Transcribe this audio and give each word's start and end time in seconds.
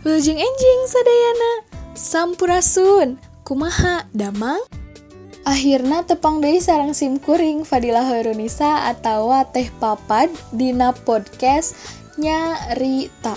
Wilujeng 0.00 0.40
enjing 0.40 0.80
sadayana. 0.88 1.52
Sampurasun. 1.92 3.20
Kumaha 3.44 4.08
damang? 4.16 4.62
Akhirna 5.44 6.04
tepang 6.04 6.40
dari 6.40 6.60
sarang 6.60 6.92
simkuring 6.92 7.64
Fadilah 7.64 8.04
Herunisa 8.08 8.88
atau 8.88 9.32
teh 9.50 9.68
papad 9.76 10.28
Dina 10.52 10.92
podcast 10.92 11.74
nyarita. 12.20 13.34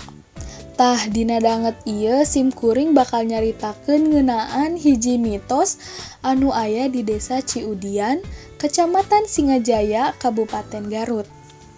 Tah 0.74 1.06
dina 1.06 1.38
danget 1.38 1.78
iya 1.86 2.26
simkuring 2.26 2.98
bakal 2.98 3.22
nyaritakan 3.22 4.10
ngenaan 4.10 4.74
hiji 4.74 5.22
mitos 5.22 5.78
anu 6.18 6.50
ayah 6.50 6.90
di 6.90 7.06
desa 7.06 7.38
Ciudian 7.38 8.18
Kecamatan 8.58 9.30
Singajaya 9.30 10.18
Kabupaten 10.18 10.90
Garut. 10.90 11.30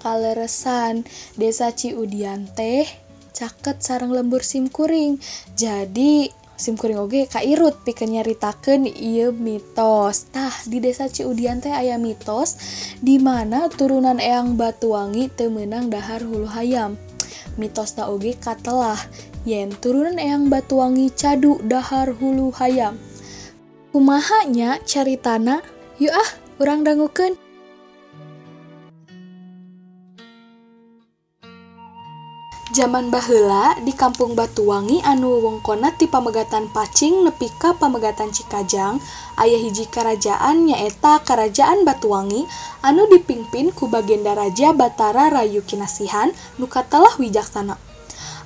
kaleresan. 0.07 1.03
Desa 1.35 1.75
Ciudian 1.75 2.47
teh 2.55 2.87
caket 3.35 3.83
sarang 3.83 4.15
lembur 4.15 4.47
simkuring 4.47 5.19
jadi 5.59 6.31
simkuring 6.57 6.97
oge 6.97 7.29
kairut 7.29 7.85
pikeun 7.85 8.17
nyaritakeun 8.17 8.87
ieu 8.87 9.35
mitos. 9.35 10.31
Tah 10.31 10.55
di 10.71 10.79
desa 10.79 11.11
Ciudian 11.11 11.59
teh 11.59 11.75
aya 11.75 11.99
mitos 11.99 12.55
dimana 13.03 13.67
turunan 13.67 14.23
eyang 14.23 14.55
Batuwangi 14.55 15.27
temenang 15.35 15.91
dahar 15.91 16.23
hulu 16.23 16.47
hayam. 16.47 16.95
Mitos 17.59 17.99
na 17.99 18.07
oge 18.07 18.39
katelah 18.39 18.97
yen 19.43 19.75
turunan 19.75 20.17
eyang 20.23 20.49
Batuwangi 20.49 21.11
cadu 21.13 21.59
dahar 21.67 22.15
hulu 22.15 22.55
hayam. 22.57 22.97
Kumahanya 23.93 24.81
caritana 24.89 25.61
yuk 26.01 26.13
ah 26.13 26.31
urang 26.57 26.85
dangukeun. 26.85 27.46
Zaman 32.77 33.09
baheula 33.09 33.73
di 33.89 33.97
Kampung 33.97 34.37
Batuwangi 34.37 35.01
anu 35.01 35.41
wewengkonna 35.41 35.97
ti 35.97 36.05
Pamegatan 36.05 36.69
Pacing 36.69 37.25
nepi 37.25 37.49
ka 37.57 37.73
Pamegatan 37.73 38.29
Cikajang 38.29 39.01
ayah 39.41 39.57
hiji 39.65 39.89
karajaan 39.89 40.69
nyaeta 40.69 41.25
Karajaan 41.25 41.89
Batuwangi 41.89 42.45
anu 42.85 43.09
dipingpin 43.09 43.73
ku 43.73 43.89
Bagenda 43.89 44.37
Raja 44.37 44.77
Batara 44.77 45.33
Rayu 45.33 45.65
Kinasihan 45.65 46.37
nu 46.61 46.69
katelah 46.69 47.17
wijaksana. 47.17 47.81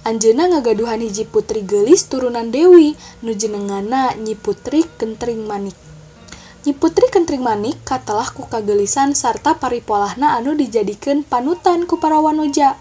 Anjeuna 0.06 0.46
ngagaduhan 0.46 1.02
hiji 1.02 1.26
putri 1.26 1.66
gelis 1.66 2.06
turunan 2.06 2.54
Dewi 2.54 2.94
nu 3.26 3.34
jenengana 3.34 4.14
Nyi 4.14 4.38
Putri 4.38 4.86
Kentring 4.94 5.42
Manik. 5.42 5.74
Nyi 6.62 6.70
Putri 6.78 7.10
Kentring 7.10 7.42
Manik 7.42 7.82
katalah 7.82 8.30
ku 8.30 8.46
kagelisan 8.46 9.10
sarta 9.10 9.58
paripolahna 9.58 10.38
anu 10.38 10.54
dijadikan 10.54 11.26
panutan 11.26 11.82
ku 11.90 11.98
para 11.98 12.22
wanoja. 12.22 12.78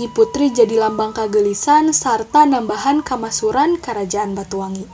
Nyi 0.00 0.08
Putri 0.08 0.48
jadi 0.48 0.80
lambang 0.80 1.12
kagelisan 1.12 1.92
sarta 1.92 2.48
nambahan 2.48 3.04
kamasuran 3.04 3.76
Kerajaan 3.76 4.32
Batuwangi. 4.32 4.88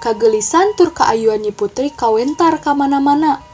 Kagelisan 0.00 0.72
tur 0.72 0.96
kaayuan 0.96 1.44
Nyi 1.44 1.52
Putri 1.52 1.92
kawentar 1.92 2.64
kamana-mana. 2.64 3.44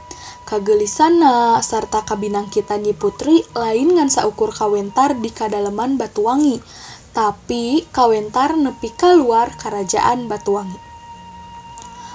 Kagelisanna 0.47 1.59
sarta 1.59 2.07
kabinang 2.07 2.47
kita 2.47 2.79
Nyi 2.79 2.95
Putri 2.95 3.43
lain 3.59 3.99
ngan 3.99 4.07
saukur 4.07 4.55
kawentar 4.55 5.19
di 5.19 5.27
kadaleman 5.35 5.99
Batuwangi, 5.99 6.63
tapi 7.11 7.83
kawentar 7.91 8.55
nepi 8.55 8.95
luar 9.19 9.51
Kerajaan 9.59 10.31
Batuwangi. 10.31 10.79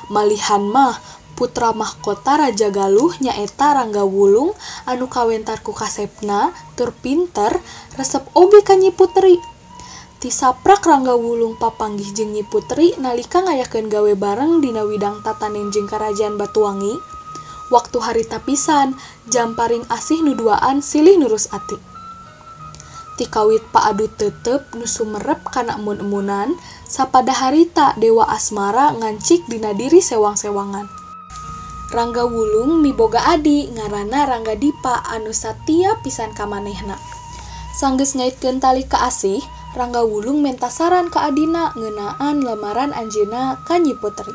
Malihan 0.09 0.65
mah 0.65 0.97
putra 1.41 1.73
mahkota 1.73 2.37
Raja 2.37 2.69
Galuh 2.69 3.17
nyaeta 3.25 3.73
Rangga 3.73 4.05
Wulung 4.05 4.53
anu 4.85 5.09
kawentarku 5.09 5.73
kasepna 5.73 6.53
tur 6.77 6.93
pinter 6.93 7.57
resep 7.97 8.21
oge 8.37 8.61
ka 8.61 8.77
Nyi 8.77 8.93
Putri. 8.93 9.41
Tisaprak 10.21 10.85
Rangga 10.85 11.17
Wulung 11.17 11.57
papanggih 11.57 12.13
jeung 12.13 12.37
Nyi 12.37 12.45
Putri 12.45 12.93
nalika 13.01 13.41
ngayakeun 13.41 13.89
gawe 13.89 14.13
bareng 14.21 14.61
dina 14.61 14.85
widang 14.85 15.25
tatanen 15.25 15.73
jeung 15.73 15.89
Karajaan 15.89 16.37
Batuwangi. 16.37 17.01
Waktu 17.73 17.97
harita 18.05 18.37
pisan 18.45 18.93
jam 19.33 19.57
paring 19.57 19.89
asih 19.89 20.21
nuduaan 20.21 20.85
silih 20.85 21.17
nurus 21.17 21.49
ati. 21.49 21.81
Kawit 23.21 23.61
Pakdu 23.69 24.09
tetep 24.17 24.73
nusu 24.73 25.05
merep 25.05 25.45
kana 25.53 25.77
emun-emunan 25.77 26.57
sapada 26.89 27.37
harita 27.37 27.93
Dewa 28.01 28.25
asmara 28.29 28.97
ngancik 28.97 29.45
Dina 29.45 29.77
diri 29.77 30.01
sewang-sewangan. 30.01 31.00
Rangga 31.91 32.23
Wulung 32.23 32.79
miboga 32.87 33.35
Adi 33.35 33.67
ngaranna 33.67 34.23
Rangga 34.23 34.55
Dipa 34.55 35.03
anu 35.11 35.35
satia 35.35 35.99
pisan 36.07 36.31
kamanehna. 36.31 36.95
Sanggeus 37.75 38.15
ngaitkeun 38.15 38.63
tali 38.63 38.87
ka 38.87 39.11
asih 39.11 39.43
Rangga 39.75 40.07
Wulung 40.07 40.39
menta 40.39 40.71
saran 40.71 41.11
ka 41.11 41.27
Adina 41.27 41.75
ngeunaan 41.75 42.47
lamaran 42.47 42.95
anjeuna 42.95 43.59
ka 43.67 43.83
Nyi 43.83 43.99
putri 43.99 44.31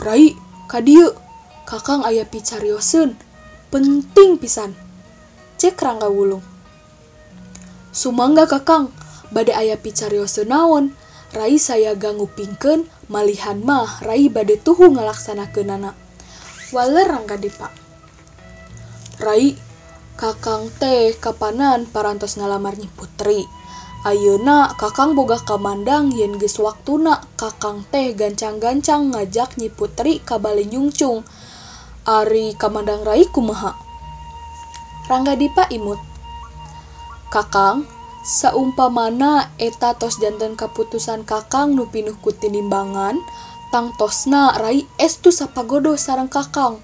Rai 0.00 0.32
ka 0.72 0.80
dieu, 0.80 1.12
kakang 1.68 2.00
aya 2.00 2.24
picarioseun 2.24 3.12
penting 3.68 4.40
pisan 4.40 4.72
cek 5.60 5.76
Rangga 5.76 6.08
Wulung. 6.08 6.40
Sumangga 7.92 8.48
kakang 8.48 8.88
bade 9.28 9.52
aya 9.52 9.76
picarioseun 9.76 10.48
naon 10.48 10.96
Rai 11.36 11.60
saya 11.60 11.92
ganggu 11.92 12.24
pingken 12.32 12.88
malihan 13.12 13.60
mah 13.60 14.00
Rai 14.00 14.32
bade 14.32 14.56
tuhu 14.56 14.96
ngalaksanakeun 14.96 15.76
anak 15.76 16.05
waler 16.74 17.06
rangga 17.06 17.36
dipa 17.38 17.68
Rai 19.16 19.56
kakang 20.20 20.68
teh 20.76 21.16
kapanan 21.16 21.88
parantos 21.88 22.36
ngalamar 22.36 22.76
nyi 22.76 22.84
putri. 22.92 23.48
Ayeuna 24.04 24.76
kakang 24.76 25.16
boga 25.16 25.40
kamandang 25.40 26.12
yen 26.12 26.36
geus 26.36 26.60
waktuna 26.60 27.24
kakang 27.40 27.80
teh 27.88 28.12
gancang-gancang 28.12 29.16
ngajak 29.16 29.56
nyi 29.56 29.72
putri 29.72 30.20
ka 30.20 30.36
bale 30.36 30.68
nyungcung. 30.68 31.24
Ari 32.04 32.52
kamandang 32.60 33.08
Rai 33.08 33.24
kumaha? 33.24 33.72
Rangga 35.08 35.32
Dipa 35.32 35.64
imut. 35.72 35.98
Kakang 37.32 37.88
saumpamana 38.20 39.48
eta 39.56 39.96
tos 39.96 40.20
jantan 40.20 40.60
keputusan 40.60 41.24
kakang 41.24 41.72
nu 41.72 41.88
pinuh 41.88 42.20
ku 42.20 42.36
tinimbangan 42.36 43.16
tangtosna 43.70 44.56
Rai 44.58 44.86
estu 44.96 45.34
sapagodo 45.34 45.94
sarang 45.98 46.30
kakang. 46.30 46.78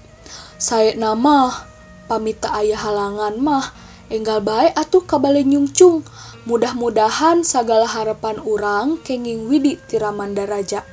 Saya 0.59 0.95
nama 0.95 1.67
pamita 2.07 2.53
ayah 2.59 2.79
halangan 2.79 3.35
mah 3.39 3.71
enggal 4.11 4.39
baik 4.43 4.75
atuh 4.77 5.03
kabale 5.03 5.41
nyungcung 5.43 6.05
mudah-mudahan 6.43 7.41
segala 7.41 7.87
harapan 7.87 8.39
orang 8.43 8.99
kenging 9.01 9.47
widi 9.47 9.79
tiramanda 9.87 10.43
raja. 10.43 10.83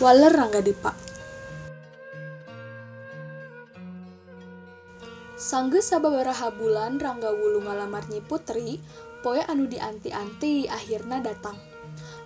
Waler 0.00 0.32
rangga 0.32 0.64
dipa 0.64 0.96
Sangge 5.40 5.80
sababaraha 5.80 6.52
bulan 6.52 7.00
Rangga 7.00 7.32
Wulu 7.32 7.64
ngalamar 7.64 8.12
Nyi 8.12 8.20
Putri, 8.20 8.76
poe 9.24 9.40
anu 9.40 9.64
dianti-anti 9.64 10.68
akhirna 10.68 11.24
datang. 11.24 11.69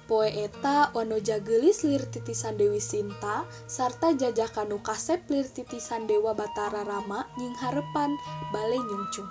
Poe 0.05 0.29
eta 0.29 0.93
wanojagelis 0.93 1.81
lir 1.89 2.05
titisan 2.13 2.61
Dewi 2.61 2.77
Sinta 2.77 3.49
sarta 3.65 4.13
jajakanu 4.13 4.77
kasep 4.85 5.25
lir 5.33 5.49
titisan 5.49 6.05
Dewa 6.05 6.37
Batara 6.37 6.85
Rama 6.85 7.25
nying 7.41 7.57
harepan 7.57 8.13
bale 8.53 8.77
nyungcung. 8.77 9.31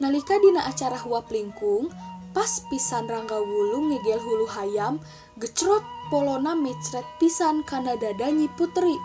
Nalika 0.00 0.40
dina 0.40 0.64
acara 0.64 0.96
huap 0.96 1.28
lingkung, 1.28 1.92
pas 2.32 2.64
pisan 2.72 3.06
rangga 3.12 3.36
wulung 3.36 3.92
ngegel 3.92 4.18
hulu 4.24 4.48
hayam, 4.56 5.04
gecrot 5.36 5.84
polona 6.08 6.56
mecret 6.56 7.04
pisan 7.20 7.60
kana 7.68 7.94
dada 8.00 8.32
nyi 8.32 8.48
putri. 8.56 8.96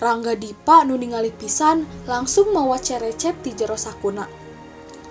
Rangga 0.00 0.32
Dipa 0.32 0.86
nu 0.86 0.96
ningali 0.96 1.28
pisan 1.34 1.84
langsung 2.08 2.56
mawa 2.56 2.80
cerecep 2.80 3.36
ti 3.44 3.52
jero 3.52 3.76
sakuna. 3.76 4.39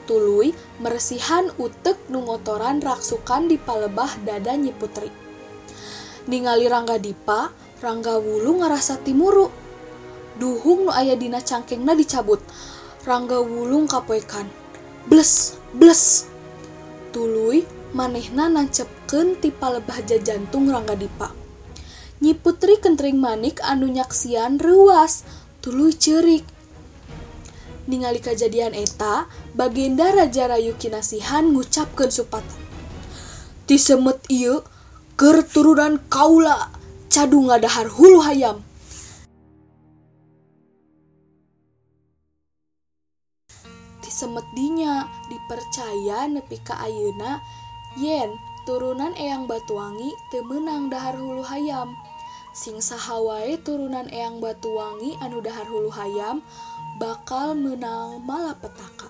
tuluy 0.10 0.58
meresihan 0.82 1.54
utek 1.62 2.10
numotoran 2.10 2.82
raksukan 2.82 3.46
di 3.46 3.62
palebah 3.62 4.18
dada 4.26 4.58
Nyi 4.58 4.74
Putri. 4.74 5.14
Ningali 6.26 6.66
Rangga 6.66 6.98
Dipa, 6.98 7.54
Rangga 7.78 8.18
Wulu 8.18 8.66
ngerasa 8.66 9.06
timuru. 9.06 9.54
Duhung 10.42 10.90
nu 10.90 10.92
aya 10.92 11.14
dina 11.14 11.38
cangkengna 11.46 11.94
dicabut. 11.94 12.42
Rangga 13.06 13.38
Wulung 13.38 13.86
kapoekan. 13.86 14.50
Bles, 15.06 15.62
bles. 15.78 16.26
Tuluy 17.14 17.70
manehna 17.94 18.50
nancepkeun 18.50 19.38
ti 19.38 19.54
palebah 19.54 20.02
jajantung 20.10 20.74
Rangga 20.74 20.98
Dipa. 20.98 21.30
Nyi 22.18 22.34
Putri 22.34 22.82
kentring 22.82 23.22
manik 23.22 23.62
anu 23.62 23.86
nyaksian 23.86 24.58
ruas, 24.58 25.22
tuluy 25.62 25.94
cerik. 25.94 26.59
Ningali 27.90 28.22
kejadian 28.22 28.78
eta 28.78 29.26
Bagenda 29.58 30.14
Raja 30.14 30.46
Rayu 30.46 30.78
Kinasihan 30.78 31.50
ngucapkeun 31.50 32.14
supatan. 32.14 32.62
Ti 33.66 33.82
semet 33.82 34.22
ieu 34.30 34.62
turunan 35.50 35.98
kaula 36.06 36.70
cadu 37.10 37.50
ngadahar 37.50 37.90
hulu 37.90 38.22
hayam. 38.22 38.62
Semedinya 44.20 45.08
dipercaya 45.32 46.28
nepi 46.28 46.60
ka 46.60 46.76
yen 47.96 48.36
turunan 48.68 49.16
Eyang 49.16 49.48
Batuwangi 49.48 50.12
temenang 50.28 50.92
dahar 50.92 51.16
hulu 51.16 51.40
hayam 51.48 51.96
sing 52.60 52.84
sahawai 52.84 53.56
turunan 53.64 54.12
Eyang 54.12 54.44
Batuwangi 54.44 55.16
anu 55.24 55.40
dahar 55.40 55.64
hulu 55.64 55.88
hayam 55.96 56.44
bakal 57.00 57.56
menang 57.56 58.20
malapetaka. 58.28 59.08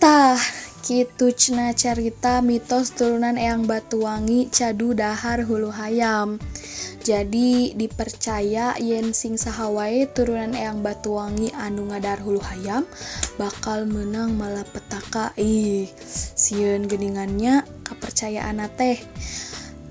Tah 0.00 0.40
Kitu 0.84 1.32
cena 1.32 1.72
cerita 1.72 2.44
mitos 2.44 2.92
turunan 2.92 3.40
Eyang 3.40 3.64
Batuwangi 3.64 4.52
cadu 4.52 4.92
dahar 4.92 5.40
hulu 5.40 5.72
hayam. 5.72 6.36
Jadi 7.00 7.72
dipercaya 7.72 8.76
yen 8.76 9.16
sing 9.16 9.40
sahawai 9.40 10.04
turunan 10.12 10.52
Eyang 10.52 10.84
Batuwangi 10.84 11.56
anu 11.56 11.88
ngadar 11.88 12.20
hulu 12.20 12.36
hayam 12.44 12.84
bakal 13.40 13.88
menang 13.88 14.36
malah 14.36 14.68
petaka. 14.68 15.32
Ih, 15.40 15.88
sieun 16.36 16.84
geningannya 16.84 17.64
kepercayaan 17.88 18.60
teh. 18.76 19.00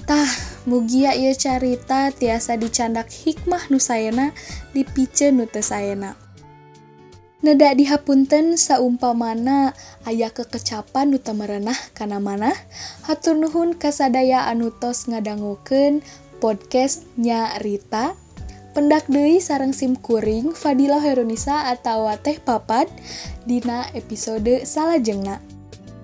Tah, 0.05 0.29
mugia 0.69 1.17
ia 1.17 1.33
carita 1.33 2.13
tiasa 2.13 2.53
dicandak 2.53 3.09
hikmah 3.09 3.73
nusayana 3.73 4.29
dipice 4.77 5.33
nu 5.33 5.49
Nedak 7.43 7.75
dihapunten 7.75 8.55
saumpamana 8.55 9.75
aya 10.07 10.31
kekecapan 10.31 11.11
nu 11.11 11.19
merenah 11.19 11.75
kana 11.91 12.23
mana 12.23 12.55
hatur 13.03 13.35
nuhun 13.35 13.75
kasadaya 13.75 14.47
anu 14.47 14.71
tos 14.71 15.11
ngadangukeun 15.11 15.99
podcast 16.39 17.03
nya 17.19 17.51
Rita. 17.59 18.15
Pendak 18.71 19.11
deui 19.11 19.43
sareng 19.43 19.75
sim 19.75 19.99
kuring 19.99 20.55
Fadila 20.55 21.03
Heronisa 21.03 21.67
atau 21.67 22.07
teh 22.23 22.39
papat 22.39 22.87
dina 23.43 23.91
episode 23.91 24.63
salajengna. 24.63 25.43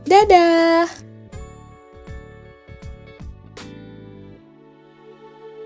Dadah 0.04 1.09